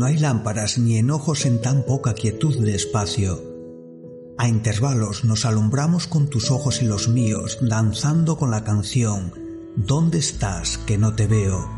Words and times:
No 0.00 0.06
hay 0.06 0.16
lámparas 0.16 0.78
ni 0.78 0.96
enojos 0.96 1.44
en 1.44 1.60
tan 1.60 1.82
poca 1.82 2.14
quietud 2.14 2.58
de 2.64 2.74
espacio. 2.74 3.38
A 4.38 4.48
intervalos 4.48 5.26
nos 5.26 5.44
alumbramos 5.44 6.06
con 6.06 6.28
tus 6.28 6.50
ojos 6.50 6.80
y 6.80 6.86
los 6.86 7.08
míos, 7.08 7.58
danzando 7.60 8.38
con 8.38 8.50
la 8.50 8.64
canción 8.64 9.34
¿Dónde 9.76 10.16
estás 10.16 10.78
que 10.78 10.96
no 10.96 11.14
te 11.14 11.26
veo? 11.26 11.68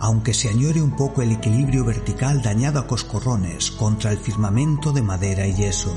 Aunque 0.00 0.34
se 0.34 0.48
añore 0.48 0.82
un 0.82 0.96
poco 0.96 1.22
el 1.22 1.30
equilibrio 1.30 1.84
vertical 1.84 2.42
dañado 2.42 2.80
a 2.80 2.88
coscorrones 2.88 3.70
contra 3.70 4.10
el 4.10 4.18
firmamento 4.18 4.90
de 4.90 5.02
madera 5.02 5.46
y 5.46 5.54
yeso. 5.54 5.94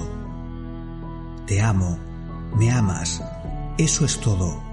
Te 1.47 1.61
amo, 1.61 1.97
me 2.55 2.69
amas, 2.69 3.23
eso 3.79 4.05
es 4.05 4.19
todo. 4.19 4.68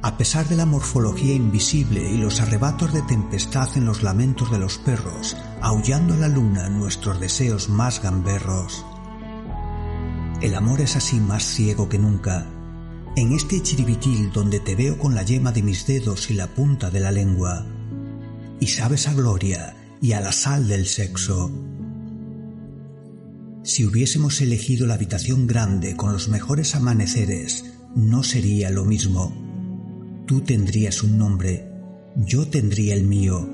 A 0.00 0.16
pesar 0.16 0.48
de 0.48 0.54
la 0.54 0.64
morfología 0.64 1.34
invisible 1.34 2.08
y 2.08 2.18
los 2.18 2.40
arrebatos 2.40 2.92
de 2.92 3.02
tempestad 3.02 3.68
en 3.76 3.84
los 3.84 4.04
lamentos 4.04 4.48
de 4.52 4.58
los 4.58 4.78
perros, 4.78 5.36
aullando 5.60 6.14
la 6.14 6.28
luna 6.28 6.68
nuestros 6.68 7.18
deseos 7.18 7.68
más 7.68 8.00
gamberros. 8.00 8.84
El 10.40 10.54
amor 10.54 10.80
es 10.82 10.94
así 10.94 11.18
más 11.18 11.42
ciego 11.42 11.88
que 11.88 11.98
nunca. 11.98 12.46
En 13.16 13.32
este 13.32 13.60
chiribitil 13.60 14.30
donde 14.30 14.60
te 14.60 14.76
veo 14.76 14.98
con 14.98 15.16
la 15.16 15.24
yema 15.24 15.50
de 15.50 15.64
mis 15.64 15.84
dedos 15.84 16.30
y 16.30 16.34
la 16.34 16.46
punta 16.46 16.90
de 16.90 17.00
la 17.00 17.10
lengua. 17.10 17.66
Y 18.60 18.68
sabes 18.68 19.08
a 19.08 19.14
gloria 19.14 19.74
y 20.00 20.12
a 20.12 20.20
la 20.20 20.30
sal 20.30 20.68
del 20.68 20.86
sexo. 20.86 21.50
Si 23.64 23.84
hubiésemos 23.84 24.40
elegido 24.40 24.86
la 24.86 24.94
habitación 24.94 25.48
grande 25.48 25.96
con 25.96 26.12
los 26.12 26.28
mejores 26.28 26.76
amaneceres, 26.76 27.64
no 27.96 28.22
sería 28.22 28.70
lo 28.70 28.84
mismo 28.84 29.47
Tú 30.28 30.42
tendrías 30.42 31.02
un 31.02 31.16
nombre, 31.16 31.72
yo 32.14 32.46
tendría 32.48 32.94
el 32.94 33.04
mío, 33.04 33.48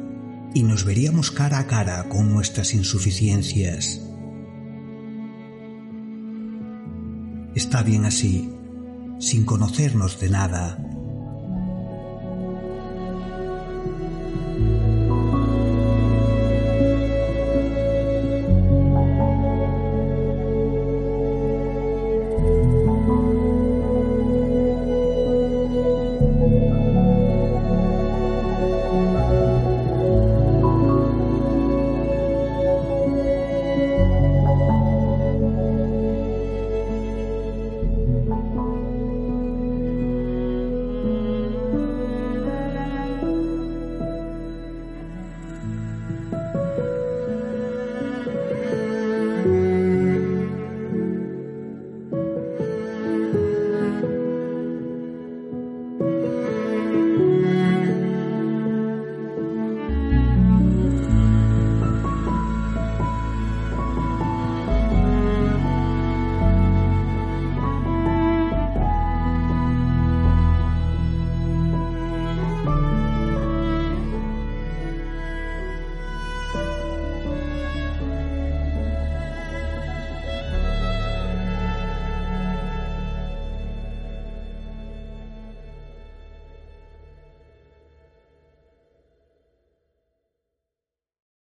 y 0.55 0.65
nos 0.65 0.85
veríamos 0.85 1.31
cara 1.31 1.61
a 1.61 1.69
cara 1.69 2.09
con 2.09 2.33
nuestras 2.35 2.75
insuficiencias. 2.75 4.03
Está 7.55 7.85
bien 7.85 8.05
así, 8.07 8.53
sin 9.21 9.45
conocernos 9.45 10.19
de 10.19 10.31
nada, 10.31 10.85